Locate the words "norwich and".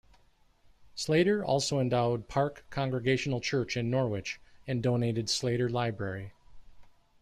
3.91-4.81